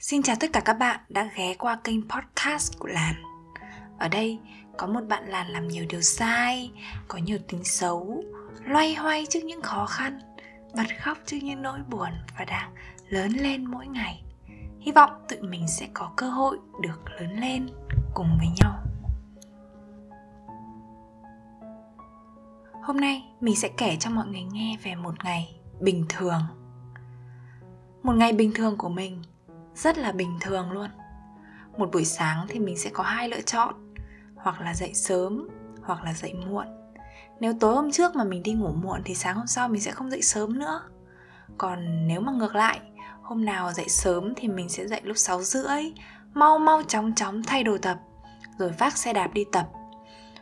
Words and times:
Xin 0.00 0.22
chào 0.22 0.36
tất 0.40 0.52
cả 0.52 0.60
các 0.60 0.74
bạn 0.74 1.00
đã 1.08 1.30
ghé 1.36 1.54
qua 1.54 1.78
kênh 1.84 2.08
podcast 2.08 2.78
của 2.78 2.88
Làn 2.88 3.14
Ở 3.98 4.08
đây 4.08 4.38
có 4.76 4.86
một 4.86 5.00
bạn 5.08 5.28
Làn 5.28 5.46
làm 5.46 5.68
nhiều 5.68 5.84
điều 5.88 6.00
sai, 6.00 6.70
có 7.08 7.18
nhiều 7.18 7.38
tính 7.48 7.64
xấu 7.64 8.24
Loay 8.64 8.94
hoay 8.94 9.26
trước 9.30 9.40
những 9.44 9.62
khó 9.62 9.86
khăn, 9.86 10.18
bật 10.76 10.86
khóc 11.02 11.18
trước 11.26 11.36
những 11.42 11.62
nỗi 11.62 11.78
buồn 11.90 12.08
và 12.38 12.44
đang 12.44 12.74
lớn 13.08 13.32
lên 13.32 13.64
mỗi 13.64 13.86
ngày. 13.86 14.22
Hy 14.80 14.92
vọng 14.92 15.10
tụi 15.28 15.42
mình 15.42 15.68
sẽ 15.68 15.88
có 15.94 16.12
cơ 16.16 16.30
hội 16.30 16.58
được 16.80 17.10
lớn 17.20 17.40
lên 17.40 17.68
cùng 18.14 18.38
với 18.38 18.48
nhau. 18.60 18.78
Hôm 22.82 22.96
nay 22.96 23.24
mình 23.40 23.56
sẽ 23.56 23.68
kể 23.76 23.96
cho 24.00 24.10
mọi 24.10 24.26
người 24.26 24.44
nghe 24.52 24.76
về 24.82 24.94
một 24.94 25.24
ngày 25.24 25.60
bình 25.80 26.04
thường. 26.08 26.42
Một 28.02 28.14
ngày 28.16 28.32
bình 28.32 28.52
thường 28.54 28.76
của 28.78 28.88
mình 28.88 29.22
rất 29.82 29.98
là 29.98 30.12
bình 30.12 30.38
thường 30.40 30.72
luôn. 30.72 30.90
Một 31.76 31.88
buổi 31.92 32.04
sáng 32.04 32.46
thì 32.48 32.58
mình 32.58 32.78
sẽ 32.78 32.90
có 32.90 33.02
hai 33.02 33.28
lựa 33.28 33.40
chọn, 33.40 33.74
hoặc 34.36 34.60
là 34.60 34.74
dậy 34.74 34.94
sớm, 34.94 35.48
hoặc 35.82 36.04
là 36.04 36.14
dậy 36.14 36.34
muộn. 36.34 36.66
Nếu 37.40 37.52
tối 37.60 37.74
hôm 37.74 37.90
trước 37.90 38.16
mà 38.16 38.24
mình 38.24 38.42
đi 38.42 38.52
ngủ 38.52 38.72
muộn 38.72 39.00
thì 39.04 39.14
sáng 39.14 39.36
hôm 39.36 39.46
sau 39.46 39.68
mình 39.68 39.80
sẽ 39.80 39.90
không 39.90 40.10
dậy 40.10 40.22
sớm 40.22 40.58
nữa. 40.58 40.82
Còn 41.58 42.06
nếu 42.06 42.20
mà 42.20 42.32
ngược 42.32 42.54
lại, 42.54 42.80
hôm 43.22 43.44
nào 43.44 43.72
dậy 43.72 43.88
sớm 43.88 44.32
thì 44.36 44.48
mình 44.48 44.68
sẽ 44.68 44.86
dậy 44.86 45.00
lúc 45.04 45.16
6 45.16 45.42
rưỡi, 45.42 45.92
mau 46.34 46.58
mau 46.58 46.82
chóng 46.82 47.14
chóng 47.14 47.42
thay 47.42 47.64
đồ 47.64 47.78
tập, 47.78 47.98
rồi 48.58 48.70
vác 48.78 48.96
xe 48.96 49.12
đạp 49.12 49.28
đi 49.32 49.44
tập. 49.52 49.68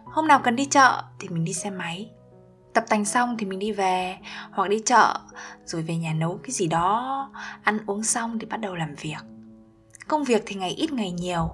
Hôm 0.04 0.28
nào 0.28 0.40
cần 0.44 0.56
đi 0.56 0.64
chợ 0.64 1.02
thì 1.18 1.28
mình 1.28 1.44
đi 1.44 1.52
xe 1.52 1.70
máy 1.70 2.10
tập 2.76 2.84
tành 2.88 3.04
xong 3.04 3.36
thì 3.38 3.46
mình 3.46 3.58
đi 3.58 3.72
về, 3.72 4.16
hoặc 4.50 4.68
đi 4.68 4.82
chợ, 4.84 5.20
rồi 5.64 5.82
về 5.82 5.96
nhà 5.96 6.12
nấu 6.12 6.40
cái 6.42 6.50
gì 6.50 6.66
đó, 6.66 7.30
ăn 7.62 7.78
uống 7.86 8.04
xong 8.04 8.38
thì 8.38 8.46
bắt 8.46 8.56
đầu 8.56 8.74
làm 8.74 8.94
việc. 8.94 9.16
Công 10.08 10.24
việc 10.24 10.42
thì 10.46 10.54
ngày 10.54 10.70
ít 10.70 10.92
ngày 10.92 11.10
nhiều, 11.10 11.50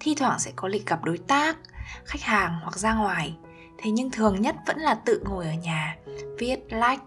thi 0.00 0.14
thoảng 0.14 0.38
sẽ 0.38 0.52
có 0.56 0.68
lịch 0.68 0.86
gặp 0.86 1.04
đối 1.04 1.18
tác, 1.18 1.56
khách 2.04 2.22
hàng 2.22 2.58
hoặc 2.62 2.78
ra 2.78 2.94
ngoài. 2.94 3.36
Thế 3.78 3.90
nhưng 3.90 4.10
thường 4.10 4.40
nhất 4.40 4.56
vẫn 4.66 4.78
là 4.78 4.94
tự 4.94 5.22
ngồi 5.28 5.44
ở 5.46 5.52
nhà, 5.52 5.96
viết 6.38 6.58
lách 6.68 7.00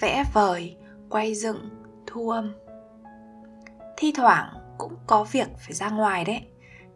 vẽ 0.00 0.24
vời, 0.32 0.76
quay 1.10 1.34
dựng, 1.34 1.70
thu 2.06 2.30
âm. 2.30 2.54
Thi 3.96 4.12
thoảng 4.16 4.48
cũng 4.78 4.96
có 5.06 5.24
việc 5.24 5.48
phải 5.58 5.72
ra 5.72 5.88
ngoài 5.88 6.24
đấy, 6.24 6.40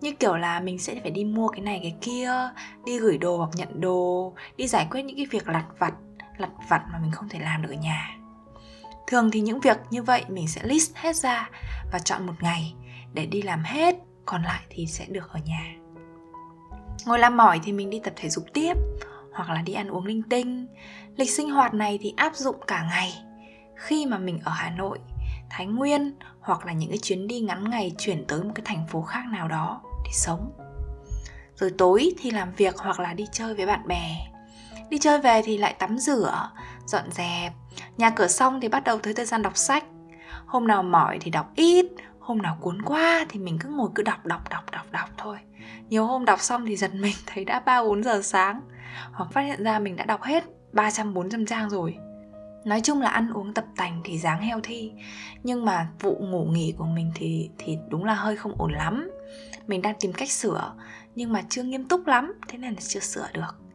như 0.01 0.13
kiểu 0.13 0.37
là 0.37 0.61
mình 0.61 0.79
sẽ 0.79 0.95
phải 1.03 1.11
đi 1.11 1.25
mua 1.25 1.49
cái 1.49 1.61
này 1.61 1.79
cái 1.83 1.97
kia, 2.01 2.33
đi 2.85 2.99
gửi 2.99 3.19
đồ 3.19 3.37
hoặc 3.37 3.51
nhận 3.55 3.81
đồ, 3.81 4.35
đi 4.57 4.67
giải 4.67 4.87
quyết 4.91 5.03
những 5.03 5.17
cái 5.17 5.27
việc 5.27 5.49
lặt 5.49 5.67
vặt 5.79 5.95
lặt 6.41 6.51
vặt 6.69 6.83
mà 6.93 6.99
mình 6.99 7.11
không 7.11 7.29
thể 7.29 7.39
làm 7.39 7.63
được 7.63 7.71
ở 7.71 7.77
nhà. 7.77 8.17
Thường 9.07 9.31
thì 9.31 9.41
những 9.41 9.61
việc 9.61 9.77
như 9.91 10.03
vậy 10.03 10.25
mình 10.29 10.49
sẽ 10.49 10.61
list 10.65 10.97
hết 10.97 11.17
ra 11.17 11.51
và 11.93 11.99
chọn 11.99 12.27
một 12.27 12.35
ngày 12.41 12.75
để 13.13 13.27
đi 13.27 13.43
làm 13.43 13.63
hết, 13.65 13.97
còn 14.27 14.43
lại 14.43 14.61
thì 14.71 14.87
sẽ 14.87 15.07
được 15.09 15.31
ở 15.33 15.41
nhà. 15.45 15.75
Ngồi 17.07 17.19
làm 17.19 17.37
mỏi 17.37 17.61
thì 17.65 17.73
mình 17.73 17.91
đi 17.91 18.01
tập 18.05 18.13
thể 18.17 18.29
dục 18.29 18.45
tiếp, 18.55 18.75
hoặc 19.33 19.51
là 19.51 19.63
đi 19.63 19.73
ăn 19.73 19.89
uống 19.89 20.07
linh 20.07 20.23
tinh. 20.23 20.67
Lịch 21.17 21.31
sinh 21.31 21.51
hoạt 21.51 21.75
này 21.75 21.99
thì 22.03 22.15
áp 22.17 22.37
dụng 22.37 22.57
cả 22.67 22.87
ngày. 22.91 23.13
Khi 23.77 24.07
mà 24.07 24.19
mình 24.19 24.41
ở 24.45 24.53
hà 24.53 24.71
nội, 24.71 24.99
thái 25.51 25.67
nguyên, 25.67 26.15
hoặc 26.41 26.67
là 26.67 26.73
những 26.73 26.89
cái 26.89 26.99
chuyến 26.99 27.27
đi 27.27 27.41
ngắn 27.41 27.71
ngày 27.71 27.93
chuyển 27.99 28.25
tới 28.27 28.43
một 28.43 28.53
cái 28.55 28.63
thành 28.67 28.87
phố 28.87 29.03
khác 29.03 29.25
nào 29.33 29.49
đó 29.49 29.83
để 30.05 30.11
sống. 30.13 30.53
Rồi 31.55 31.71
tối 31.79 32.11
thì 32.19 32.31
làm 32.31 32.53
việc 32.57 32.79
hoặc 32.79 33.01
là 33.01 33.15
đi 33.15 33.25
chơi 33.33 33.55
với 33.55 33.67
bạn 33.67 33.89
bè 33.89 34.17
đi 34.91 34.99
chơi 34.99 35.19
về 35.21 35.43
thì 35.45 35.59
lại 35.59 35.75
tắm 35.79 35.99
rửa, 35.99 36.51
dọn 36.87 37.05
dẹp. 37.11 37.53
Nhà 37.97 38.11
cửa 38.11 38.29
xong 38.29 38.61
thì 38.61 38.69
bắt 38.69 38.85
đầu 38.85 38.99
tới 38.99 39.15
thời 39.15 39.27
gian 39.27 39.43
đọc 39.43 39.57
sách. 39.57 39.85
Hôm 40.47 40.67
nào 40.67 40.83
mỏi 40.83 41.19
thì 41.21 41.31
đọc 41.31 41.53
ít, 41.55 41.87
hôm 42.19 42.39
nào 42.39 42.59
cuốn 42.61 42.83
qua 42.83 43.27
thì 43.29 43.41
mình 43.41 43.59
cứ 43.61 43.69
ngồi 43.69 43.89
cứ 43.95 44.03
đọc 44.03 44.27
đọc 44.27 44.51
đọc 44.51 44.65
đọc 44.73 44.87
đọc 44.91 45.09
thôi. 45.17 45.37
Nhiều 45.89 46.07
hôm 46.07 46.25
đọc 46.25 46.41
xong 46.41 46.67
thì 46.67 46.77
giật 46.77 46.95
mình 47.01 47.15
thấy 47.27 47.45
đã 47.45 47.61
ba, 47.61 47.83
bốn 47.83 48.03
giờ 48.03 48.23
sáng, 48.23 48.61
hoặc 49.13 49.33
phát 49.33 49.41
hiện 49.41 49.65
ra 49.65 49.79
mình 49.79 49.97
đã 49.97 50.05
đọc 50.05 50.23
hết 50.23 50.45
300 50.73 51.15
400 51.15 51.47
trang 51.47 51.71
rồi. 51.71 51.97
Nói 52.65 52.81
chung 52.81 53.03
là 53.03 53.09
ăn 53.09 53.33
uống 53.33 53.55
tập 53.55 53.65
tành 53.77 54.01
thì 54.05 54.19
dáng 54.19 54.41
heo 54.41 54.61
thi, 54.63 54.93
Nhưng 55.43 55.65
mà 55.65 55.89
vụ 56.01 56.17
ngủ 56.21 56.45
nghỉ 56.45 56.75
của 56.79 56.85
mình 56.85 57.13
thì 57.15 57.51
thì 57.59 57.79
đúng 57.89 58.05
là 58.05 58.15
hơi 58.15 58.37
không 58.37 58.55
ổn 58.59 58.73
lắm. 58.73 59.11
Mình 59.67 59.83
đang 59.83 59.95
tìm 60.01 60.13
cách 60.13 60.31
sửa, 60.31 60.73
Nhưng 61.15 61.33
mà 61.33 61.43
chưa 61.49 61.63
nghiêm 61.63 61.89
túc 61.89 62.07
lắm, 62.07 62.33
Thế 62.49 62.59
nên 62.59 62.75
là 62.75 62.81
chưa 62.81 63.01
sửa 63.01 63.29
được 63.33 63.68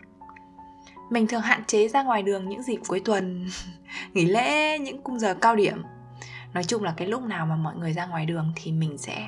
mình 1.13 1.27
thường 1.27 1.41
hạn 1.41 1.63
chế 1.67 1.87
ra 1.87 2.03
ngoài 2.03 2.23
đường 2.23 2.49
những 2.49 2.63
dịp 2.63 2.79
cuối 2.87 3.01
tuần, 3.05 3.47
nghỉ 4.13 4.25
lễ, 4.25 4.79
những 4.79 5.01
cung 5.01 5.19
giờ 5.19 5.33
cao 5.33 5.55
điểm. 5.55 5.83
Nói 6.53 6.63
chung 6.63 6.83
là 6.83 6.93
cái 6.97 7.07
lúc 7.07 7.23
nào 7.23 7.45
mà 7.45 7.55
mọi 7.55 7.75
người 7.75 7.93
ra 7.93 8.05
ngoài 8.05 8.25
đường 8.25 8.51
thì 8.55 8.71
mình 8.71 8.97
sẽ 8.97 9.27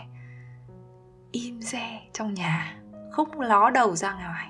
im 1.31 1.62
xe 1.62 2.00
trong 2.13 2.34
nhà, 2.34 2.78
không 3.12 3.41
ló 3.41 3.69
đầu 3.69 3.96
ra 3.96 4.13
ngoài. 4.13 4.47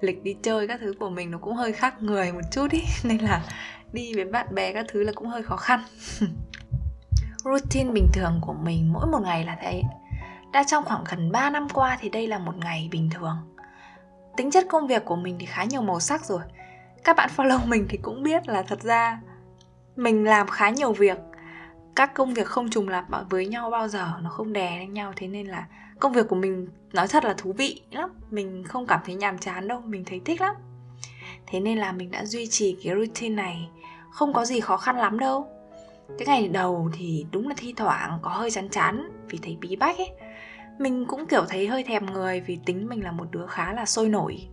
Lịch 0.00 0.22
đi 0.22 0.36
chơi 0.42 0.68
các 0.68 0.80
thứ 0.80 0.94
của 0.98 1.10
mình 1.10 1.30
nó 1.30 1.38
cũng 1.38 1.54
hơi 1.54 1.72
khác 1.72 2.02
người 2.02 2.32
một 2.32 2.40
chút 2.52 2.70
ý, 2.70 2.82
nên 3.04 3.18
là 3.18 3.42
đi 3.92 4.14
với 4.14 4.24
bạn 4.24 4.54
bè 4.54 4.72
các 4.72 4.86
thứ 4.88 5.02
là 5.02 5.12
cũng 5.14 5.28
hơi 5.28 5.42
khó 5.42 5.56
khăn. 5.56 5.80
Routine 7.44 7.90
bình 7.92 8.08
thường 8.12 8.40
của 8.42 8.52
mình 8.52 8.92
mỗi 8.92 9.06
một 9.06 9.20
ngày 9.22 9.44
là 9.44 9.56
thế. 9.62 9.82
Đã 10.52 10.64
trong 10.66 10.84
khoảng 10.84 11.04
gần 11.10 11.32
3 11.32 11.50
năm 11.50 11.68
qua 11.74 11.98
thì 12.00 12.08
đây 12.08 12.26
là 12.26 12.38
một 12.38 12.56
ngày 12.56 12.88
bình 12.92 13.10
thường 13.14 13.36
tính 14.38 14.50
chất 14.50 14.66
công 14.68 14.86
việc 14.86 15.04
của 15.04 15.16
mình 15.16 15.36
thì 15.40 15.46
khá 15.46 15.64
nhiều 15.64 15.82
màu 15.82 16.00
sắc 16.00 16.24
rồi. 16.24 16.40
Các 17.04 17.16
bạn 17.16 17.30
follow 17.36 17.66
mình 17.66 17.86
thì 17.88 17.98
cũng 18.02 18.22
biết 18.22 18.48
là 18.48 18.62
thật 18.62 18.82
ra 18.82 19.20
mình 19.96 20.24
làm 20.24 20.46
khá 20.46 20.70
nhiều 20.70 20.92
việc. 20.92 21.18
Các 21.96 22.14
công 22.14 22.34
việc 22.34 22.46
không 22.46 22.70
trùng 22.70 22.88
lặp 22.88 23.04
với 23.30 23.46
nhau 23.46 23.70
bao 23.70 23.88
giờ, 23.88 24.12
nó 24.22 24.30
không 24.30 24.52
đè 24.52 24.78
lên 24.78 24.94
nhau, 24.94 25.12
thế 25.16 25.28
nên 25.28 25.46
là 25.46 25.66
công 26.00 26.12
việc 26.12 26.28
của 26.28 26.36
mình 26.36 26.68
nói 26.92 27.08
thật 27.08 27.24
là 27.24 27.34
thú 27.38 27.52
vị 27.52 27.82
lắm. 27.90 28.10
Mình 28.30 28.64
không 28.64 28.86
cảm 28.86 29.00
thấy 29.04 29.14
nhàm 29.14 29.38
chán 29.38 29.68
đâu, 29.68 29.80
mình 29.80 30.04
thấy 30.04 30.20
thích 30.24 30.40
lắm. 30.40 30.54
Thế 31.46 31.60
nên 31.60 31.78
là 31.78 31.92
mình 31.92 32.10
đã 32.10 32.24
duy 32.24 32.46
trì 32.46 32.76
cái 32.84 32.94
routine 32.94 33.34
này, 33.34 33.68
không 34.10 34.32
có 34.32 34.44
gì 34.44 34.60
khó 34.60 34.76
khăn 34.76 34.96
lắm 34.96 35.18
đâu. 35.18 35.48
Cái 36.18 36.26
ngày 36.26 36.48
đầu 36.48 36.90
thì 36.94 37.26
đúng 37.32 37.48
là 37.48 37.54
thi 37.56 37.74
thoảng 37.76 38.18
có 38.22 38.30
hơi 38.30 38.50
chán 38.50 38.68
chán 38.68 39.10
vì 39.28 39.38
thấy 39.42 39.56
bí 39.60 39.76
bách 39.76 39.98
ấy 39.98 40.10
mình 40.78 41.04
cũng, 41.08 41.26
kiểu, 41.26 41.44
thấy 41.48 41.66
hơi 41.66 41.84
thèm 41.84 42.06
người 42.06 42.40
vì 42.40 42.58
tính 42.66 42.88
mình 42.88 43.04
là 43.04 43.12
một 43.12 43.24
đứa 43.30 43.46
khá 43.46 43.72
là 43.72 43.86
sôi 43.86 44.08
nổi. 44.08 44.48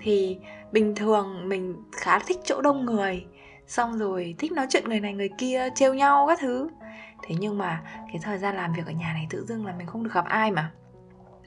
Thì 0.00 0.38
bình 0.72 0.94
thường 0.94 1.48
mình 1.48 1.76
khá 1.92 2.18
thích 2.18 2.38
chỗ 2.44 2.60
đông 2.62 2.84
người, 2.84 3.26
xong 3.66 3.98
rồi 3.98 4.34
thích 4.38 4.52
nói 4.52 4.66
chuyện 4.70 4.84
người 4.88 5.00
này 5.00 5.12
người 5.12 5.30
kia, 5.38 5.68
trêu 5.74 5.94
nhau 5.94 6.26
các 6.28 6.38
thứ. 6.40 6.68
Thế 7.22 7.34
nhưng 7.38 7.58
mà 7.58 7.82
cái 8.06 8.20
thời 8.22 8.38
gian 8.38 8.56
làm 8.56 8.72
việc 8.72 8.86
ở 8.86 8.92
nhà 8.92 9.12
này 9.12 9.26
tự 9.30 9.44
dưng 9.44 9.66
là 9.66 9.74
mình 9.78 9.86
không 9.86 10.04
được 10.04 10.10
gặp 10.12 10.24
ai 10.24 10.50
mà. 10.50 10.70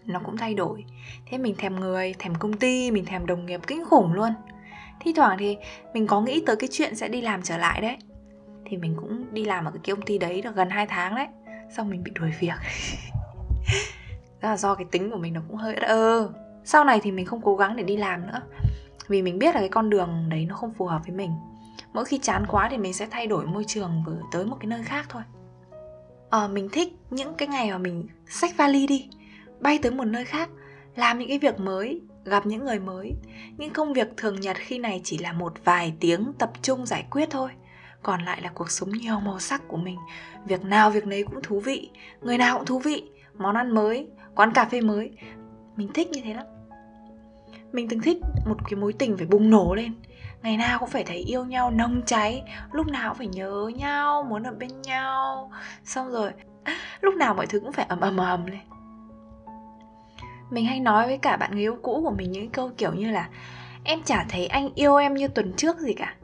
Nó 0.05 0.19
cũng 0.25 0.37
thay 0.37 0.53
đổi. 0.53 0.85
Thế 1.25 1.37
mình 1.37 1.55
thèm 1.57 1.75
người, 1.75 2.15
thèm 2.19 2.35
công 2.35 2.53
ty, 2.53 2.91
mình 2.91 3.05
thèm 3.05 3.25
đồng 3.25 3.45
nghiệp 3.45 3.61
kinh 3.67 3.85
khủng 3.85 4.13
luôn. 4.13 4.33
Thi 4.99 5.13
thoảng 5.13 5.37
thì 5.39 5.57
mình 5.93 6.07
có 6.07 6.21
nghĩ 6.21 6.43
tới 6.45 6.55
cái 6.55 6.69
chuyện 6.71 6.95
sẽ 6.95 7.07
đi 7.07 7.21
làm 7.21 7.41
trở 7.41 7.57
lại 7.57 7.81
đấy. 7.81 7.97
Thì 8.65 8.77
mình 8.77 8.95
cũng 8.99 9.33
đi 9.33 9.45
làm 9.45 9.65
ở 9.65 9.71
cái 9.71 9.95
công 9.95 10.05
ty 10.05 10.17
đấy 10.17 10.41
được 10.41 10.55
gần 10.55 10.69
2 10.69 10.87
tháng 10.87 11.15
đấy, 11.15 11.27
xong 11.69 11.89
mình 11.89 12.03
bị 12.03 12.11
đuổi 12.15 12.31
việc. 12.39 12.55
là 14.41 14.57
do 14.57 14.75
cái 14.75 14.85
tính 14.91 15.11
của 15.11 15.17
mình 15.17 15.33
nó 15.33 15.41
cũng 15.47 15.57
hơi 15.57 15.75
ơ. 15.75 16.33
Sau 16.63 16.83
này 16.83 16.99
thì 17.03 17.11
mình 17.11 17.25
không 17.25 17.41
cố 17.41 17.55
gắng 17.55 17.75
để 17.75 17.83
đi 17.83 17.97
làm 17.97 18.27
nữa. 18.27 18.41
Vì 19.07 19.21
mình 19.21 19.39
biết 19.39 19.55
là 19.55 19.61
cái 19.61 19.69
con 19.69 19.89
đường 19.89 20.29
đấy 20.29 20.45
nó 20.49 20.55
không 20.55 20.73
phù 20.73 20.85
hợp 20.85 21.01
với 21.07 21.15
mình. 21.15 21.31
Mỗi 21.93 22.05
khi 22.05 22.17
chán 22.17 22.45
quá 22.47 22.67
thì 22.71 22.77
mình 22.77 22.93
sẽ 22.93 23.07
thay 23.11 23.27
đổi 23.27 23.45
môi 23.45 23.63
trường 23.67 24.03
và 24.07 24.13
tới 24.31 24.45
một 24.45 24.57
cái 24.59 24.67
nơi 24.67 24.83
khác 24.83 25.05
thôi. 25.09 25.21
Ờ, 26.29 26.47
mình 26.47 26.69
thích 26.69 26.93
những 27.09 27.33
cái 27.33 27.47
ngày 27.47 27.71
mà 27.71 27.77
mình 27.77 28.07
xách 28.27 28.57
vali 28.57 28.87
đi 28.87 29.09
bay 29.59 29.79
tới 29.81 29.91
một 29.91 30.05
nơi 30.05 30.25
khác 30.25 30.49
làm 30.95 31.19
những 31.19 31.27
cái 31.27 31.39
việc 31.39 31.59
mới 31.59 32.01
gặp 32.25 32.45
những 32.45 32.65
người 32.65 32.79
mới. 32.79 33.13
Những 33.57 33.73
công 33.73 33.93
việc 33.93 34.07
thường 34.17 34.39
nhật 34.39 34.57
khi 34.59 34.77
này 34.77 35.01
chỉ 35.03 35.17
là 35.17 35.33
một 35.33 35.53
vài 35.63 35.93
tiếng 35.99 36.33
tập 36.39 36.51
trung 36.61 36.85
giải 36.85 37.05
quyết 37.11 37.29
thôi. 37.29 37.49
Còn 38.03 38.25
lại 38.25 38.41
là 38.41 38.51
cuộc 38.53 38.71
sống 38.71 38.91
nhiều 38.91 39.19
màu 39.19 39.39
sắc 39.39 39.67
của 39.67 39.77
mình. 39.77 39.97
Việc 40.45 40.63
nào 40.63 40.89
việc 40.89 41.07
nấy 41.07 41.23
cũng 41.23 41.41
thú 41.43 41.59
vị 41.59 41.89
người 42.21 42.37
nào 42.37 42.57
cũng 42.57 42.65
thú 42.65 42.79
vị 42.79 43.09
món 43.41 43.55
ăn 43.55 43.75
mới, 43.75 44.07
quán 44.35 44.51
cà 44.53 44.65
phê 44.65 44.81
mới. 44.81 45.11
Mình 45.75 45.93
thích 45.93 46.09
như 46.11 46.21
thế 46.23 46.33
lắm. 46.33 46.45
Mình 47.71 47.87
từng 47.89 48.01
thích 48.01 48.17
một 48.45 48.57
cái 48.69 48.75
mối 48.75 48.93
tình 48.93 49.17
phải 49.17 49.27
bùng 49.27 49.49
nổ 49.49 49.75
lên. 49.75 49.93
Ngày 50.41 50.57
nào 50.57 50.79
cũng 50.79 50.89
phải 50.89 51.03
thấy 51.03 51.17
yêu 51.17 51.45
nhau 51.45 51.71
nồng 51.71 52.01
cháy, 52.05 52.43
lúc 52.71 52.87
nào 52.87 53.09
cũng 53.09 53.17
phải 53.17 53.27
nhớ 53.27 53.71
nhau, 53.75 54.23
muốn 54.23 54.43
ở 54.43 54.51
bên 54.51 54.81
nhau. 54.81 55.51
Xong 55.83 56.11
rồi, 56.11 56.31
lúc 57.01 57.15
nào 57.15 57.33
mọi 57.33 57.47
thứ 57.47 57.59
cũng 57.59 57.71
phải 57.71 57.85
ầm 57.89 57.99
ầm 57.99 58.17
ầm 58.17 58.45
lên. 58.45 58.59
Mình 60.49 60.65
hay 60.65 60.79
nói 60.79 61.07
với 61.07 61.17
cả 61.17 61.37
bạn 61.37 61.51
người 61.51 61.61
yêu 61.61 61.77
cũ 61.81 62.01
của 62.03 62.11
mình 62.11 62.31
những 62.31 62.49
câu 62.49 62.71
kiểu 62.77 62.93
như 62.93 63.11
là, 63.11 63.29
em 63.83 64.03
chả 64.03 64.25
thấy 64.29 64.47
anh 64.47 64.69
yêu 64.75 64.95
em 64.95 65.13
như 65.13 65.27
tuần 65.27 65.53
trước 65.53 65.79
gì 65.79 65.93
cả. 65.93 66.15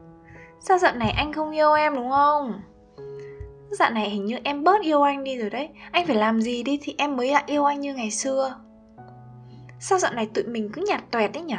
Sao 0.60 0.78
dạo 0.78 0.96
này 0.96 1.12
anh 1.12 1.34
không 1.34 1.52
yêu 1.52 1.74
em, 1.74 1.96
đúng 1.96 2.12
không? 2.12 2.62
Dạo 3.72 3.92
này 3.92 4.10
hình 4.10 4.26
như 4.26 4.38
em 4.44 4.64
bớt 4.64 4.82
yêu 4.82 5.02
anh 5.02 5.24
đi 5.24 5.38
rồi 5.38 5.50
đấy. 5.50 5.70
Anh 5.92 6.08
phải 6.08 6.16
làm 6.16 6.42
gì 6.42 6.64
đi 6.64 6.80
thì 6.82 6.96
em 6.98 7.18
mới 7.18 7.32
lại 7.32 7.44
yêu 7.48 7.66
anh 7.66 7.82
như 7.82 7.94
ngày 7.94 8.12
xưa. 8.12 8.60
Sao 9.80 10.00
dạo 10.00 10.14
này 10.14 10.30
tụi 10.34 10.44
mình 10.44 10.70
cứ 10.74 10.86
nhạt 10.88 11.04
toẹt 11.12 11.32
đấy 11.32 11.44
nhỉ? 11.44 11.56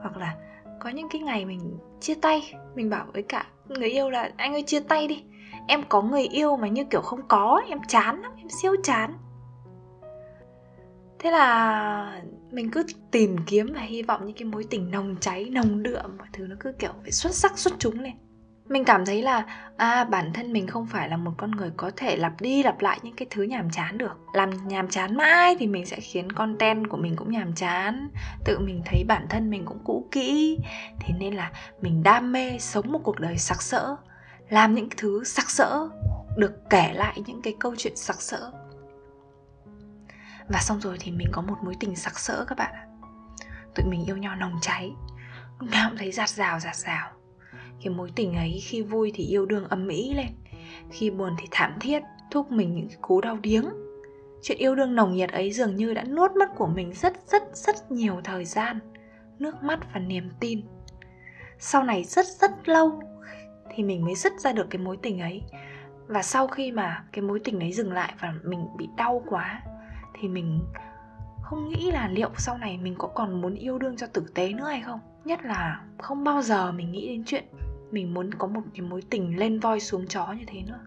Hoặc 0.00 0.16
là 0.16 0.34
có 0.80 0.90
những 0.90 1.08
cái 1.08 1.20
ngày 1.20 1.44
mình 1.44 1.78
chia 2.00 2.14
tay, 2.14 2.54
mình 2.74 2.90
bảo 2.90 3.06
với 3.12 3.22
cả 3.22 3.46
người 3.68 3.88
yêu 3.88 4.10
là, 4.10 4.30
anh 4.36 4.52
ơi, 4.52 4.62
chia 4.66 4.80
tay 4.80 5.08
đi. 5.08 5.22
Em 5.68 5.82
có 5.88 6.02
người 6.02 6.22
yêu 6.22 6.56
mà 6.56 6.68
như 6.68 6.84
kiểu 6.84 7.00
không 7.00 7.20
có 7.28 7.62
em 7.68 7.78
chán 7.88 8.22
lắm, 8.22 8.32
em 8.36 8.48
siêu 8.48 8.76
chán. 8.84 9.14
Thế 11.18 11.30
là 11.30 12.22
mình 12.50 12.70
cứ 12.70 12.82
tìm 13.10 13.36
kiếm 13.46 13.72
và 13.74 13.80
hy 13.80 14.02
vọng 14.02 14.26
những 14.26 14.36
cái 14.36 14.44
mối 14.44 14.64
tình 14.70 14.90
nồng 14.90 15.16
cháy, 15.20 15.50
nồng 15.50 15.82
đượm, 15.82 16.16
mọi 16.18 16.26
thứ 16.32 16.46
nó 16.46 16.56
cứ 16.60 16.72
kiểu 16.78 16.92
phải 17.02 17.10
xuất 17.10 17.34
sắc, 17.34 17.58
xuất 17.58 17.72
chúng 17.78 18.00
lên 18.00 18.12
mình 18.68 18.84
cảm 18.84 19.06
thấy 19.06 19.22
là 19.22 19.44
à 19.76 20.04
bản 20.04 20.32
thân 20.32 20.52
mình 20.52 20.66
không 20.66 20.86
phải 20.86 21.08
là 21.08 21.16
một 21.16 21.32
con 21.36 21.50
người 21.50 21.70
có 21.76 21.90
thể 21.96 22.16
lặp 22.16 22.40
đi 22.40 22.62
lặp 22.62 22.80
lại 22.80 22.98
những 23.02 23.16
cái 23.16 23.26
thứ 23.30 23.42
nhàm 23.42 23.70
chán 23.70 23.98
được. 23.98 24.20
Làm 24.32 24.68
nhàm 24.68 24.88
chán 24.88 25.16
mãi 25.16 25.56
thì 25.58 25.66
mình 25.66 25.86
sẽ 25.86 26.00
khiến 26.00 26.32
content 26.32 26.88
của 26.88 26.96
mình 26.96 27.16
cũng 27.16 27.30
nhàm 27.30 27.54
chán, 27.54 28.08
tự 28.44 28.58
mình 28.58 28.82
thấy 28.84 29.04
bản 29.04 29.26
thân 29.28 29.50
mình 29.50 29.64
cũng 29.64 29.78
cũ 29.84 30.08
kỹ. 30.10 30.58
Thế 31.00 31.14
nên 31.18 31.34
là 31.34 31.50
mình 31.80 32.02
đam 32.02 32.32
mê 32.32 32.58
sống 32.58 32.92
một 32.92 33.00
cuộc 33.02 33.20
đời 33.20 33.38
sặc 33.38 33.62
sỡ, 33.62 33.96
làm 34.48 34.74
những 34.74 34.88
thứ 34.96 35.24
sặc 35.24 35.50
sỡ, 35.50 35.88
được 36.36 36.70
kể 36.70 36.92
lại 36.94 37.22
những 37.26 37.42
cái 37.42 37.56
câu 37.58 37.74
chuyện 37.78 37.96
sặc 37.96 38.22
sỡ. 38.22 38.50
Và 40.48 40.60
xong 40.60 40.80
rồi 40.80 40.96
thì 41.00 41.10
mình 41.10 41.28
có 41.32 41.42
một 41.42 41.56
mối 41.62 41.74
tình 41.80 41.96
sặc 41.96 42.18
sỡ 42.18 42.44
các 42.44 42.58
bạn 42.58 42.72
ạ. 42.72 42.86
Tụi 43.74 43.86
mình 43.86 44.04
yêu 44.04 44.16
nhau 44.16 44.36
nồng 44.36 44.58
cháy, 44.60 44.92
lúc 45.60 45.70
nào 45.70 45.88
cũng 45.88 45.98
thấy 45.98 46.12
giạt 46.12 46.28
rào 46.28 46.60
giạt 46.60 46.76
rào 46.76 47.10
cái 47.84 47.94
mối 47.94 48.10
tình 48.14 48.34
ấy 48.34 48.60
khi 48.62 48.82
vui 48.82 49.12
thì 49.14 49.24
yêu 49.24 49.46
đương 49.46 49.68
âm 49.68 49.86
mỹ 49.86 50.14
lên. 50.14 50.26
Khi 50.90 51.10
buồn 51.10 51.34
thì 51.38 51.48
thảm 51.50 51.72
thiết, 51.80 52.02
thúc 52.30 52.50
mình 52.50 52.74
những 52.74 52.88
cú 53.00 53.20
đau 53.20 53.38
điếng. 53.42 53.64
Chuyện 54.42 54.58
yêu 54.58 54.74
đương 54.74 54.94
nồng 54.94 55.14
nhiệt 55.14 55.32
ấy 55.32 55.52
dường 55.52 55.76
như 55.76 55.94
đã 55.94 56.04
nuốt 56.04 56.30
mất 56.32 56.48
của 56.56 56.66
mình 56.66 56.92
rất 56.94 57.12
rất 57.26 57.42
rất 57.54 57.92
nhiều 57.92 58.20
thời 58.24 58.44
gian, 58.44 58.78
nước 59.38 59.62
mắt 59.62 59.80
và 59.94 60.00
niềm 60.00 60.30
tin. 60.40 60.60
Sau 61.58 61.82
này 61.82 62.04
rất 62.04 62.26
rất 62.26 62.68
lâu 62.68 63.00
thì 63.74 63.82
mình 63.82 64.04
mới 64.04 64.14
dứt 64.14 64.32
ra 64.40 64.52
được 64.52 64.66
cái 64.70 64.82
mối 64.82 64.96
tình 65.02 65.20
ấy. 65.20 65.42
Và 66.06 66.22
sau 66.22 66.46
khi 66.46 66.72
mà 66.72 67.04
cái 67.12 67.22
mối 67.22 67.40
tình 67.44 67.60
ấy 67.60 67.72
dừng 67.72 67.92
lại 67.92 68.14
và 68.20 68.34
mình 68.44 68.66
bị 68.76 68.88
đau 68.96 69.22
quá, 69.28 69.62
thì 70.20 70.28
mình 70.28 70.60
không 71.42 71.68
nghĩ 71.68 71.90
là 71.90 72.08
liệu 72.08 72.30
sau 72.38 72.58
này 72.58 72.78
mình 72.78 72.94
có 72.98 73.08
còn 73.08 73.40
muốn 73.40 73.54
yêu 73.54 73.78
đương 73.78 73.96
cho 73.96 74.06
tử 74.06 74.26
tế 74.34 74.52
nữa 74.52 74.66
hay 74.66 74.80
không? 74.80 75.00
Nhất 75.24 75.44
là 75.44 75.84
không 75.98 76.24
bao 76.24 76.42
giờ 76.42 76.72
mình 76.72 76.92
nghĩ 76.92 77.08
đến 77.08 77.22
chuyện 77.26 77.44
mình 77.92 78.14
muốn 78.14 78.34
có 78.34 78.46
một 78.46 78.60
cái 78.74 78.80
mối 78.80 79.02
tình 79.10 79.38
lên 79.38 79.60
voi 79.60 79.80
xuống 79.80 80.06
chó 80.06 80.32
như 80.32 80.44
thế 80.46 80.62
nữa. 80.62 80.80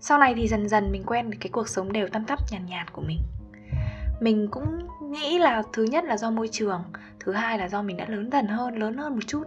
Sau 0.00 0.18
này 0.18 0.34
thì 0.36 0.48
dần 0.48 0.68
dần 0.68 0.92
mình 0.92 1.04
quen 1.06 1.34
cái 1.40 1.50
cuộc 1.52 1.68
sống 1.68 1.92
đều 1.92 2.08
tăm 2.08 2.24
tắp 2.24 2.38
nhàn 2.50 2.66
nhạt, 2.66 2.70
nhạt 2.70 2.92
của 2.92 3.02
mình. 3.02 3.18
Mình 4.20 4.48
cũng 4.50 4.88
nghĩ 5.10 5.38
là 5.38 5.62
thứ 5.72 5.82
nhất 5.84 6.04
là 6.04 6.16
do 6.16 6.30
môi 6.30 6.48
trường 6.52 6.82
thứ 7.20 7.32
hai 7.32 7.58
là 7.58 7.68
do 7.68 7.82
mình 7.82 7.96
đã 7.96 8.04
lớn 8.08 8.30
dần 8.32 8.46
hơn 8.46 8.78
lớn 8.78 8.96
hơn 8.96 9.14
một 9.14 9.26
chút. 9.26 9.44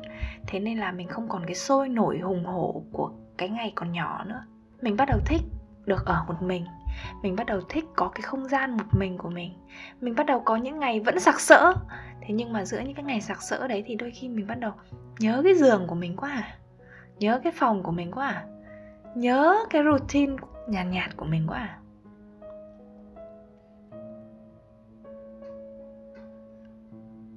Thế 0.47 0.59
nên 0.59 0.77
là 0.77 0.91
mình 0.91 1.07
không 1.07 1.29
còn 1.29 1.45
cái 1.45 1.55
sôi 1.55 1.89
nổi 1.89 2.19
hùng 2.19 2.45
hổ 2.45 2.83
của 2.91 3.11
cái 3.37 3.49
ngày 3.49 3.71
còn 3.75 3.91
nhỏ 3.91 4.23
nữa. 4.23 4.43
Mình 4.81 4.95
bắt 4.97 5.07
đầu 5.07 5.19
thích 5.25 5.41
được 5.85 6.05
ở 6.05 6.25
một 6.27 6.41
mình. 6.41 6.65
Mình 7.23 7.35
bắt 7.35 7.45
đầu 7.47 7.61
thích 7.69 7.85
có 7.95 8.07
cái 8.07 8.21
không 8.21 8.47
gian 8.47 8.77
một 8.77 8.83
mình 8.91 9.17
của 9.17 9.29
mình. 9.29 9.53
Mình 10.01 10.15
bắt 10.15 10.25
đầu 10.25 10.39
có 10.39 10.55
những 10.55 10.79
ngày 10.79 10.99
vẫn 10.99 11.19
sặc 11.19 11.39
sỡ 11.39 11.73
thế 12.21 12.33
nhưng 12.33 12.53
mà 12.53 12.65
giữa 12.65 12.79
những 12.79 12.95
cái 12.95 13.05
ngày 13.05 13.21
sặc 13.21 13.41
sỡ 13.41 13.67
đấy 13.67 13.83
thì 13.85 13.95
đôi 13.95 14.11
khi 14.11 14.29
mình 14.29 14.47
bắt 14.47 14.59
đầu 14.59 14.71
nhớ 15.19 15.41
cái 15.43 15.55
giường 15.55 15.87
của 15.87 15.95
mình 15.95 16.15
quá 16.15 16.29
à 16.29 16.57
nhớ 17.19 17.39
cái 17.43 17.53
phòng 17.55 17.83
của 17.83 17.91
mình 17.91 18.11
quá 18.11 18.27
à 18.27 18.45
nhớ 19.15 19.65
cái 19.69 19.83
routine 19.83 20.35
nhàn 20.67 20.91
nhạt, 20.91 21.07
nhạt 21.07 21.17
của 21.17 21.25
mình 21.25 21.47
quá 21.47 21.57
à. 21.57 21.77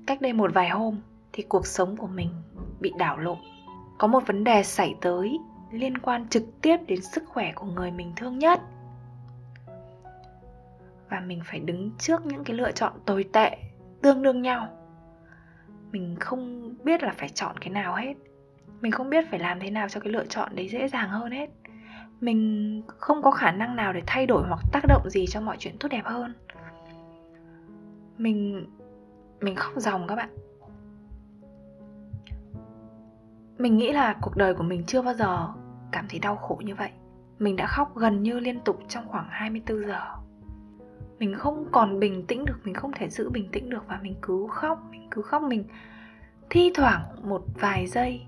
Cách 0.07 0.21
đây 0.21 0.33
một 0.33 0.51
vài 0.55 0.69
hôm 0.69 1.01
thì 1.33 1.43
cuộc 1.43 1.67
sống 1.67 1.97
của 1.97 2.07
mình 2.07 2.31
bị 2.81 2.93
đảo 2.99 3.19
lộn. 3.19 3.39
Có 3.99 4.09
một 4.09 4.27
vấn 4.27 4.45
đề 4.45 4.63
xảy 4.63 4.95
tới 5.01 5.39
liên 5.73 5.99
quan 5.99 6.29
trực 6.29 6.43
tiếp 6.63 6.77
đến 6.87 7.03
sức 7.03 7.25
khỏe 7.27 7.53
của 7.55 7.67
người 7.67 7.91
mình 7.91 8.13
thương 8.17 8.39
nhất. 8.39 8.61
Và 11.11 11.21
mình 11.21 11.41
phải 11.45 11.61
đứng 11.61 11.91
trước 11.99 12.27
những 12.27 12.45
cái 12.45 12.57
lựa 12.57 12.73
chọn 12.73 12.93
tồi 13.05 13.25
tệ 13.33 13.59
tương 14.05 14.23
đương 14.23 14.43
nhau. 14.43 14.69
Mình 15.93 16.17
không 16.21 16.75
biết 16.85 17.03
là 17.03 17.15
phải 17.17 17.29
chọn 17.29 17.59
cái 17.61 17.71
nào 17.71 17.95
hết. 17.95 18.15
Mình 18.81 18.93
không 18.93 19.11
biết 19.11 19.25
phải 19.31 19.39
làm 19.39 19.61
thế 19.61 19.71
nào 19.71 19.89
cho 19.89 20.01
cái 20.01 20.13
lựa 20.13 20.25
chọn 20.25 20.57
đấy 20.57 20.69
dễ 20.69 20.89
dàng 20.89 21.09
hơn 21.09 21.33
hết. 21.33 21.51
Mình 22.21 22.83
không 22.87 23.23
có 23.23 23.31
khả 23.31 23.53
năng 23.53 23.77
nào 23.77 23.93
để 23.93 24.03
thay 24.07 24.27
đổi 24.27 24.43
hoặc 24.49 24.61
tác 24.73 24.85
động 24.89 25.11
gì 25.11 25.27
cho 25.27 25.41
mọi 25.41 25.57
chuyện 25.59 25.77
tốt 25.81 25.89
đẹp 25.89 26.03
hơn. 26.05 26.35
Mình 28.19 28.67
mình 29.41 29.57
khóc 29.57 29.73
ròng 29.77 30.07
các 30.07 30.17
bạn. 30.17 30.31
Mình 33.59 33.77
nghĩ 33.77 33.93
là 33.93 34.17
cuộc 34.23 34.37
đời 34.37 34.55
của 34.55 34.63
mình 34.63 34.85
chưa 34.87 35.03
bao 35.03 35.15
giờ 35.15 35.49
cảm 35.93 36.07
thấy 36.09 36.21
đau 36.21 36.37
khổ 36.37 36.61
như 36.65 36.75
vậy. 36.75 36.91
Mình 37.39 37.57
đã 37.57 37.67
khóc 37.67 37.97
gần 37.97 38.23
như 38.23 38.41
liên 38.41 38.61
tục 38.61 38.79
trong 38.89 39.09
khoảng 39.09 39.27
24 39.31 39.87
giờ 39.87 40.24
mình 41.19 41.35
không 41.35 41.69
còn 41.73 42.01
bình 42.01 42.27
tĩnh 42.27 42.45
được, 42.45 42.61
mình 42.65 42.75
không 42.75 42.93
thể 42.93 43.09
giữ 43.09 43.31
bình 43.31 43.49
tĩnh 43.53 43.71
được 43.71 43.85
và 43.89 43.99
mình 44.03 44.15
cứ 44.23 44.47
khóc, 44.51 44.79
mình 44.91 45.09
cứ 45.11 45.23
khóc, 45.23 45.43
mình 45.43 45.65
thi 46.51 46.73
thoảng 46.75 47.03
một 47.23 47.43
vài 47.61 47.87
giây, 47.87 48.27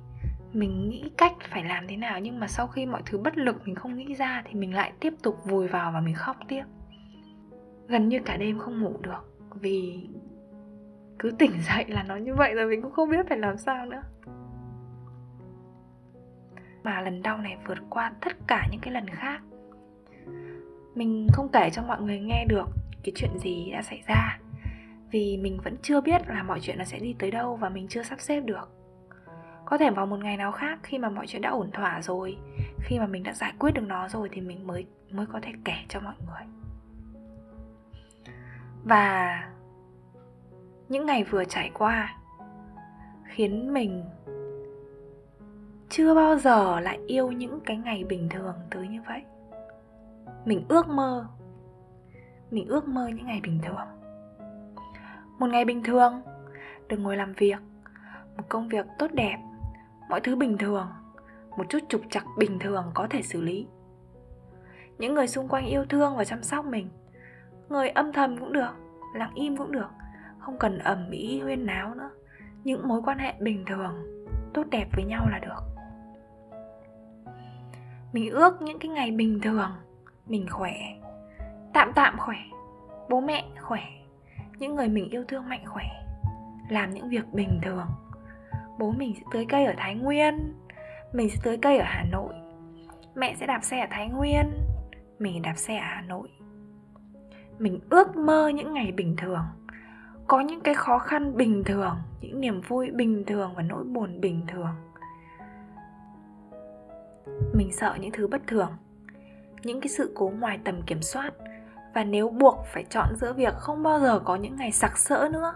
mình 0.52 0.88
nghĩ 0.88 1.10
cách 1.16 1.32
phải 1.50 1.64
làm 1.64 1.86
thế 1.88 1.96
nào 1.96 2.20
nhưng 2.20 2.40
mà 2.40 2.48
sau 2.48 2.66
khi 2.66 2.86
mọi 2.86 3.02
thứ 3.06 3.18
bất 3.18 3.38
lực 3.38 3.56
mình 3.64 3.74
không 3.74 3.96
nghĩ 3.96 4.14
ra 4.14 4.42
thì 4.46 4.54
mình 4.54 4.74
lại 4.74 4.92
tiếp 5.00 5.14
tục 5.22 5.44
vùi 5.44 5.68
vào 5.68 5.92
và 5.92 6.00
mình 6.00 6.14
khóc 6.14 6.36
tiếp. 6.48 6.64
Gần 7.88 8.08
như 8.08 8.18
cả 8.24 8.36
đêm 8.36 8.58
không 8.58 8.82
ngủ 8.82 8.94
được 9.02 9.36
vì 9.60 10.08
cứ 11.18 11.30
tỉnh 11.38 11.52
dậy 11.68 11.84
là 11.88 12.02
nó 12.02 12.16
như 12.16 12.34
vậy 12.34 12.54
rồi, 12.54 12.66
mình 12.66 12.82
cũng 12.82 12.92
không 12.92 13.10
biết 13.10 13.28
phải 13.28 13.38
làm 13.38 13.58
sao 13.58 13.86
nữa. 13.86 14.02
Mà 16.82 17.00
lần 17.00 17.22
đau 17.22 17.38
này 17.38 17.56
vượt 17.66 17.78
qua 17.90 18.12
tất 18.20 18.32
cả 18.46 18.68
những 18.70 18.80
cái 18.80 18.92
lần 18.92 19.06
khác 19.08 19.40
mình 20.96 21.28
không 21.32 21.48
kể 21.48 21.70
cho 21.72 21.82
mọi 21.82 22.00
người 22.00 22.20
nghe 22.20 22.44
được 22.48 22.68
cái 23.04 23.12
chuyện 23.16 23.38
gì 23.38 23.70
đã 23.72 23.82
xảy 23.82 24.02
ra. 24.06 24.38
Vì 25.10 25.36
mình 25.36 25.58
vẫn 25.64 25.76
chưa 25.82 26.00
biết 26.00 26.28
là 26.28 26.42
mọi 26.42 26.60
chuyện 26.60 26.78
nó 26.78 26.84
sẽ 26.84 26.98
đi 26.98 27.14
tới 27.18 27.30
đâu 27.30 27.56
và 27.56 27.68
mình 27.68 27.88
chưa 27.88 28.02
sắp 28.02 28.20
xếp 28.20 28.40
được. 28.40 28.70
Có 29.64 29.78
thể 29.78 29.90
vào 29.90 30.06
một 30.06 30.16
ngày 30.16 30.36
nào 30.36 30.52
khác 30.52 30.78
khi 30.82 30.98
mà 30.98 31.08
mọi 31.08 31.26
chuyện 31.26 31.42
đã 31.42 31.50
ổn 31.50 31.70
thỏa 31.70 32.02
rồi, 32.02 32.36
khi 32.78 32.98
mà 32.98 33.06
mình 33.06 33.22
đã 33.22 33.32
giải 33.32 33.52
quyết 33.58 33.70
được 33.74 33.84
nó 33.86 34.08
rồi 34.08 34.28
thì 34.32 34.40
mình 34.40 34.66
mới 34.66 34.86
mới 35.10 35.26
có 35.26 35.40
thể 35.42 35.52
kể 35.64 35.74
cho 35.88 36.00
mọi 36.00 36.14
người. 36.26 36.46
Và 38.84 39.42
những 40.88 41.06
ngày 41.06 41.24
vừa 41.24 41.44
trải 41.44 41.70
qua 41.74 42.16
khiến 43.24 43.72
mình 43.74 44.04
chưa 45.88 46.14
bao 46.14 46.38
giờ 46.38 46.80
lại 46.80 46.98
yêu 47.06 47.32
những 47.32 47.60
cái 47.60 47.76
ngày 47.76 48.04
bình 48.04 48.28
thường 48.28 48.54
tới 48.70 48.88
như 48.88 49.00
vậy 49.06 49.22
mình 50.46 50.64
ước 50.68 50.88
mơ. 50.88 51.26
Mình 52.50 52.68
ước 52.68 52.88
mơ 52.88 53.08
những 53.08 53.26
ngày 53.26 53.40
bình 53.42 53.60
thường. 53.64 53.86
Một 55.38 55.46
ngày 55.46 55.64
bình 55.64 55.82
thường, 55.82 56.22
được 56.88 56.96
ngồi 56.96 57.16
làm 57.16 57.32
việc, 57.32 57.58
một 58.36 58.44
công 58.48 58.68
việc 58.68 58.86
tốt 58.98 59.10
đẹp, 59.12 59.36
mọi 60.08 60.20
thứ 60.20 60.36
bình 60.36 60.58
thường, 60.58 60.88
một 61.56 61.66
chút 61.68 61.78
trục 61.88 62.00
trặc 62.10 62.24
bình 62.38 62.58
thường 62.58 62.90
có 62.94 63.06
thể 63.10 63.22
xử 63.22 63.40
lý. 63.40 63.66
Những 64.98 65.14
người 65.14 65.26
xung 65.26 65.48
quanh 65.48 65.66
yêu 65.66 65.84
thương 65.88 66.16
và 66.16 66.24
chăm 66.24 66.42
sóc 66.42 66.64
mình, 66.64 66.88
người 67.68 67.88
âm 67.88 68.12
thầm 68.12 68.38
cũng 68.38 68.52
được, 68.52 68.72
lặng 69.14 69.32
im 69.34 69.56
cũng 69.56 69.72
được, 69.72 69.90
không 70.38 70.58
cần 70.58 70.78
ầm 70.78 71.10
ĩ 71.10 71.40
huyên 71.40 71.66
náo 71.66 71.94
nữa. 71.94 72.10
Những 72.64 72.88
mối 72.88 73.02
quan 73.04 73.18
hệ 73.18 73.34
bình 73.40 73.64
thường, 73.66 73.94
tốt 74.54 74.64
đẹp 74.70 74.86
với 74.96 75.04
nhau 75.04 75.26
là 75.30 75.38
được. 75.38 75.62
Mình 78.12 78.30
ước 78.30 78.62
những 78.62 78.78
cái 78.78 78.88
ngày 78.88 79.10
bình 79.10 79.40
thường 79.42 79.70
mình 80.26 80.46
khỏe, 80.50 80.74
tạm 81.72 81.92
tạm 81.94 82.16
khỏe, 82.18 82.38
bố 83.10 83.20
mẹ 83.20 83.44
khỏe, 83.60 83.82
những 84.58 84.74
người 84.74 84.88
mình 84.88 85.10
yêu 85.10 85.24
thương 85.28 85.48
mạnh 85.48 85.64
khỏe, 85.66 85.84
làm 86.68 86.90
những 86.90 87.08
việc 87.08 87.32
bình 87.32 87.60
thường. 87.62 87.86
Bố 88.78 88.90
mình 88.90 89.14
sẽ 89.14 89.22
tưới 89.32 89.46
cây 89.48 89.64
ở 89.64 89.74
thái 89.76 89.94
nguyên, 89.94 90.54
mình 91.12 91.30
sẽ 91.30 91.36
tưới 91.42 91.56
cây 91.56 91.78
ở 91.78 91.84
hà 91.88 92.04
nội. 92.12 92.34
Mẹ 93.14 93.34
sẽ 93.34 93.46
đạp 93.46 93.60
xe 93.62 93.80
ở 93.80 93.86
thái 93.90 94.08
nguyên, 94.08 94.52
mình 95.18 95.42
đạp 95.42 95.54
xe 95.56 95.76
ở 95.76 95.84
hà 95.84 96.00
nội. 96.00 96.28
Mình 97.58 97.80
ước 97.90 98.16
mơ 98.16 98.48
những 98.48 98.74
ngày 98.74 98.92
bình 98.92 99.16
thường, 99.18 99.44
có 100.26 100.40
những 100.40 100.60
cái 100.60 100.74
khó 100.74 100.98
khăn 100.98 101.36
bình 101.36 101.64
thường, 101.64 101.96
những 102.20 102.40
niềm 102.40 102.60
vui 102.60 102.90
bình 102.90 103.24
thường 103.26 103.54
và 103.56 103.62
nỗi 103.62 103.84
buồn 103.84 104.20
bình 104.20 104.46
thường. 104.48 104.74
Mình 107.54 107.72
sợ 107.72 107.96
những 108.00 108.10
thứ 108.12 108.28
bất 108.28 108.46
thường 108.46 108.68
những 109.66 109.80
cái 109.80 109.88
sự 109.88 110.12
cố 110.14 110.32
ngoài 110.38 110.58
tầm 110.64 110.82
kiểm 110.82 111.02
soát. 111.02 111.30
Và 111.94 112.04
nếu 112.04 112.28
buộc 112.28 112.64
phải 112.66 112.84
chọn 112.84 113.16
giữa 113.16 113.32
việc 113.32 113.54
không 113.54 113.82
bao 113.82 114.00
giờ 114.00 114.18
có 114.18 114.36
những 114.36 114.56
ngày 114.56 114.72
sặc 114.72 114.98
sỡ 114.98 115.28
nữa, 115.32 115.54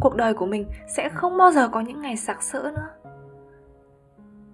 cuộc 0.00 0.16
đời 0.16 0.34
của 0.34 0.46
mình 0.46 0.66
sẽ 0.88 1.08
không 1.08 1.36
bao 1.36 1.52
giờ 1.52 1.68
có 1.68 1.80
những 1.80 2.00
ngày 2.00 2.16
sặc 2.16 2.42
sỡ 2.42 2.72
nữa. 2.74 2.88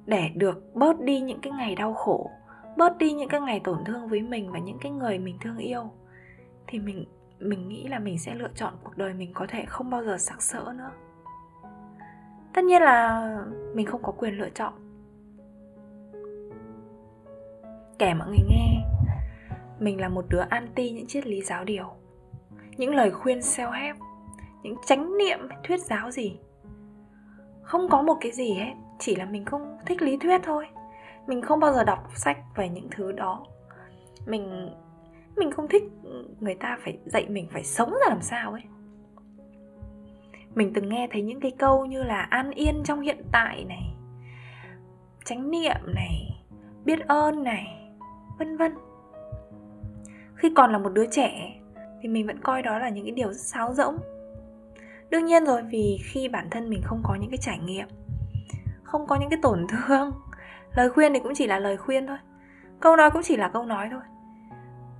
Để 0.06 0.30
được 0.34 0.74
bớt 0.74 1.00
đi 1.00 1.20
những 1.20 1.40
cái 1.40 1.52
ngày 1.52 1.74
đau 1.74 1.94
khổ, 1.94 2.30
bớt 2.76 2.98
đi 2.98 3.12
những 3.12 3.28
cái 3.28 3.40
ngày 3.40 3.60
tổn 3.64 3.84
thương 3.84 4.08
với 4.08 4.20
mình 4.22 4.52
và 4.52 4.58
những 4.58 4.78
cái 4.80 4.92
người 4.92 5.18
mình 5.18 5.38
thương 5.40 5.58
yêu, 5.58 5.90
thì 6.66 6.78
mình 6.78 7.06
mình 7.38 7.68
nghĩ 7.68 7.88
là 7.88 7.98
mình 7.98 8.18
sẽ 8.18 8.34
lựa 8.34 8.50
chọn 8.54 8.74
cuộc 8.84 8.96
đời 8.96 9.14
mình 9.14 9.32
có 9.34 9.46
thể 9.48 9.64
không 9.66 9.90
bao 9.90 10.04
giờ 10.04 10.18
sặc 10.18 10.42
sỡ 10.42 10.72
nữa. 10.76 10.90
Tất 12.52 12.64
nhiên 12.64 12.82
là 12.82 13.38
mình 13.74 13.86
không 13.86 14.02
có 14.02 14.12
quyền 14.12 14.38
lựa 14.38 14.50
chọn. 14.54 14.72
Kể 18.00 18.14
mọi 18.14 18.28
người 18.28 18.46
nghe. 18.48 18.82
Mình 19.78 20.00
là 20.00 20.08
một 20.08 20.24
đứa 20.28 20.40
anti 20.48 20.90
những 20.90 21.06
triết 21.06 21.26
lý 21.26 21.42
giáo 21.42 21.64
điều, 21.64 21.86
những 22.76 22.94
lời 22.94 23.10
khuyên 23.10 23.38
self-help, 23.38 23.94
những 24.62 24.76
chánh 24.86 25.18
niệm, 25.18 25.38
thuyết 25.64 25.80
giáo 25.80 26.10
gì. 26.10 26.38
Không 27.62 27.88
có 27.90 28.02
một 28.02 28.16
cái 28.20 28.32
gì 28.32 28.54
hết, 28.54 28.72
chỉ 28.98 29.16
là 29.16 29.24
mình 29.24 29.44
không 29.44 29.76
thích 29.86 30.02
lý 30.02 30.16
thuyết 30.16 30.40
thôi. 30.44 30.66
Mình 31.26 31.42
không 31.42 31.60
bao 31.60 31.72
giờ 31.72 31.84
đọc 31.84 32.08
sách 32.14 32.38
về 32.56 32.68
những 32.68 32.88
thứ 32.90 33.12
đó. 33.12 33.46
Mình 34.26 34.70
mình 35.36 35.50
không 35.50 35.68
thích 35.68 35.82
người 36.40 36.54
ta 36.54 36.78
phải 36.84 36.98
dạy 37.04 37.26
mình 37.28 37.48
phải 37.52 37.64
sống 37.64 37.90
ra 37.90 38.08
làm 38.08 38.22
sao 38.22 38.52
ấy. 38.52 38.62
Mình 40.54 40.72
từng 40.74 40.88
nghe 40.88 41.08
thấy 41.10 41.22
những 41.22 41.40
cái 41.40 41.50
câu 41.58 41.86
như 41.86 42.02
là 42.02 42.20
an 42.20 42.50
yên 42.50 42.82
trong 42.84 43.00
hiện 43.00 43.24
tại 43.32 43.64
này, 43.64 43.94
chánh 45.24 45.50
niệm 45.50 45.76
này, 45.94 46.42
biết 46.84 47.00
ơn 47.06 47.42
này 47.42 47.79
vân 48.40 48.56
vân. 48.56 48.74
Khi 50.34 50.52
còn 50.56 50.72
là 50.72 50.78
một 50.78 50.92
đứa 50.92 51.06
trẻ, 51.10 51.60
thì 52.02 52.08
mình 52.08 52.26
vẫn 52.26 52.40
coi 52.40 52.62
đó 52.62 52.78
là 52.78 52.88
những 52.88 53.04
cái 53.04 53.12
điều 53.12 53.28
rất 53.28 53.40
sáo 53.40 53.74
rỗng. 53.74 53.98
Đương 55.10 55.24
nhiên 55.24 55.44
rồi, 55.44 55.62
vì 55.62 55.98
khi 56.02 56.28
bản 56.28 56.48
thân 56.50 56.70
mình 56.70 56.82
không 56.84 57.02
có 57.04 57.14
những 57.14 57.30
cái 57.30 57.38
trải 57.38 57.58
nghiệm, 57.58 57.86
không 58.82 59.06
có 59.06 59.16
những 59.20 59.30
cái 59.30 59.38
tổn 59.42 59.66
thương, 59.68 60.12
lời 60.74 60.90
khuyên 60.90 61.12
thì 61.12 61.20
cũng 61.20 61.34
chỉ 61.34 61.46
là 61.46 61.58
lời 61.58 61.76
khuyên 61.76 62.06
thôi. 62.06 62.18
Câu 62.80 62.96
nói 62.96 63.10
cũng 63.10 63.22
chỉ 63.22 63.36
là 63.36 63.48
câu 63.48 63.64
nói 63.64 63.88
thôi. 63.90 64.00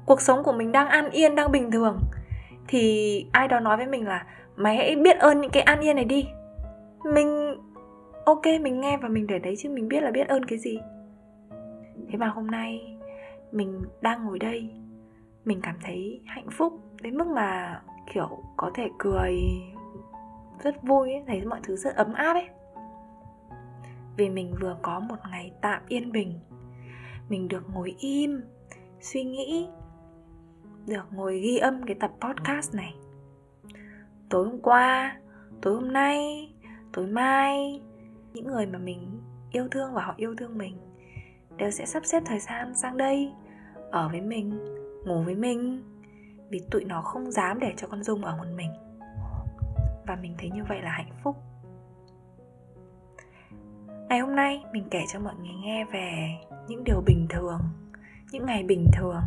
Cuộc 0.06 0.20
sống 0.20 0.42
của 0.44 0.52
mình 0.52 0.72
đang 0.72 0.88
an 0.88 1.10
yên, 1.10 1.34
đang 1.34 1.52
bình 1.52 1.70
thường, 1.70 2.00
thì 2.68 3.26
ai 3.32 3.48
đó 3.48 3.60
nói 3.60 3.76
với 3.76 3.86
mình 3.86 4.06
là, 4.08 4.26
mày 4.56 4.76
hãy 4.76 4.96
biết 4.96 5.18
ơn 5.18 5.40
những 5.40 5.50
cái 5.50 5.62
an 5.62 5.80
yên 5.80 5.96
này 5.96 6.04
đi. 6.04 6.26
Mình, 7.04 7.56
ok, 8.24 8.46
mình 8.60 8.80
nghe 8.80 8.96
và 8.96 9.08
mình 9.08 9.26
để 9.26 9.38
đấy 9.38 9.54
chứ 9.58 9.68
mình 9.68 9.88
biết 9.88 10.02
là 10.02 10.10
biết 10.10 10.28
ơn 10.28 10.44
cái 10.44 10.58
gì. 10.58 10.80
Thế 12.08 12.18
mà 12.18 12.28
hôm 12.28 12.46
nay 12.46 12.99
mình 13.52 13.82
đang 14.00 14.24
ngồi 14.24 14.38
đây 14.38 14.70
mình 15.44 15.60
cảm 15.62 15.76
thấy 15.82 16.20
hạnh 16.26 16.50
phúc 16.50 16.80
đến 17.02 17.16
mức 17.16 17.26
mà 17.26 17.82
kiểu 18.14 18.42
có 18.56 18.70
thể 18.74 18.88
cười 18.98 19.40
rất 20.62 20.82
vui 20.82 21.12
ấy, 21.12 21.24
thấy 21.26 21.44
mọi 21.44 21.60
thứ 21.62 21.76
rất 21.76 21.96
ấm 21.96 22.12
áp 22.12 22.32
ấy. 22.32 22.48
Vì 24.16 24.30
mình 24.30 24.54
vừa 24.60 24.76
có 24.82 25.00
một 25.00 25.16
ngày 25.30 25.52
tạm 25.60 25.82
yên 25.88 26.12
bình 26.12 26.40
mình 27.28 27.48
được 27.48 27.64
ngồi 27.74 27.94
im 27.98 28.42
suy 29.00 29.24
nghĩ 29.24 29.68
được 30.86 31.06
ngồi 31.10 31.40
ghi 31.40 31.56
âm 31.56 31.82
cái 31.86 31.96
tập 32.00 32.12
podcast 32.20 32.74
này. 32.74 32.94
Tối 34.28 34.46
hôm 34.46 34.60
qua 34.62 35.16
tối 35.62 35.74
hôm 35.74 35.92
nay 35.92 36.48
tối 36.92 37.06
mai 37.06 37.82
những 38.34 38.46
người 38.46 38.66
mà 38.66 38.78
mình 38.78 39.20
yêu 39.52 39.68
thương 39.70 39.94
và 39.94 40.02
họ 40.02 40.14
yêu 40.16 40.34
thương 40.38 40.58
mình 40.58 40.76
đều 41.56 41.70
sẽ 41.70 41.86
sắp 41.86 42.04
xếp 42.04 42.22
thời 42.26 42.38
gian 42.38 42.74
sang 42.74 42.96
đây 42.96 43.32
ở 43.90 44.08
với 44.08 44.20
mình, 44.20 44.58
ngủ 45.04 45.22
với 45.22 45.34
mình, 45.34 45.82
vì 46.50 46.60
tụi 46.70 46.84
nó 46.84 47.02
không 47.02 47.30
dám 47.30 47.60
để 47.60 47.74
cho 47.76 47.86
con 47.86 48.02
dung 48.02 48.24
ở 48.24 48.36
một 48.36 48.48
mình. 48.56 48.70
Và 50.06 50.16
mình 50.22 50.34
thấy 50.38 50.50
như 50.50 50.64
vậy 50.68 50.82
là 50.82 50.90
hạnh 50.90 51.12
phúc. 51.24 51.36
Ngày 54.08 54.18
hôm 54.18 54.36
nay, 54.36 54.64
mình 54.72 54.88
kể 54.90 55.04
cho 55.12 55.20
mọi 55.20 55.34
người 55.34 55.54
nghe 55.62 55.84
về 55.84 56.28
những 56.68 56.84
điều 56.84 57.00
bình 57.06 57.26
thường, 57.30 57.60
những 58.32 58.46
ngày 58.46 58.62
bình 58.62 58.86
thường. 58.92 59.22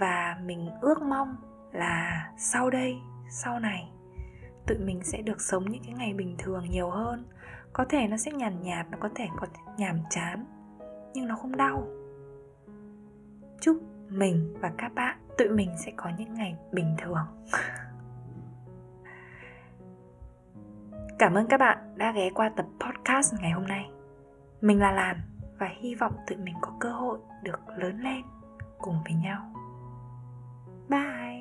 Và 0.00 0.38
mình 0.44 0.70
ước 0.80 1.02
mong 1.02 1.36
là 1.72 2.30
sau 2.38 2.70
đây, 2.70 2.96
sau 3.30 3.60
này, 3.60 3.88
tụi 4.66 4.78
mình 4.78 5.00
sẽ 5.04 5.22
được 5.22 5.40
sống 5.40 5.70
những 5.70 5.82
cái 5.84 5.94
ngày 5.98 6.12
bình 6.12 6.36
thường 6.38 6.64
nhiều 6.70 6.90
hơn. 6.90 7.24
Có 7.72 7.84
thể 7.84 8.06
nó 8.08 8.16
sẽ 8.16 8.32
nhàn 8.32 8.62
nhạt, 8.62 8.86
nó 8.90 8.98
có 9.00 9.08
thể 9.14 9.28
có 9.40 9.46
nhàm 9.76 9.98
chán, 10.10 10.44
nhưng 11.14 11.28
nó 11.28 11.36
không 11.36 11.56
đau 11.56 11.86
chúc 13.64 13.82
mình 14.08 14.54
và 14.60 14.72
các 14.78 14.94
bạn 14.94 15.18
tụi 15.38 15.48
mình 15.48 15.70
sẽ 15.76 15.92
có 15.96 16.10
những 16.18 16.34
ngày 16.34 16.56
bình 16.72 16.96
thường. 17.02 17.26
Cảm 21.18 21.34
ơn 21.34 21.46
các 21.46 21.58
bạn 21.60 21.78
đã 21.96 22.12
ghé 22.12 22.30
qua 22.34 22.48
tập 22.56 22.66
podcast 22.80 23.34
ngày 23.40 23.50
hôm 23.50 23.66
nay. 23.66 23.90
Mình 24.60 24.80
là 24.80 24.92
làn 24.92 25.20
và 25.58 25.70
hy 25.80 25.94
vọng 25.94 26.12
tụi 26.26 26.38
mình 26.38 26.54
có 26.60 26.72
cơ 26.80 26.92
hội 26.92 27.18
được 27.42 27.60
lớn 27.76 28.00
lên 28.00 28.22
cùng 28.78 28.96
với 29.04 29.14
nhau. 29.14 29.52
Bye! 30.88 31.33